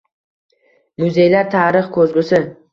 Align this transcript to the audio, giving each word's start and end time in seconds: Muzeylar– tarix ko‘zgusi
Muzeylar– 1.05 1.47
tarix 1.53 1.95
ko‘zgusi 2.01 2.45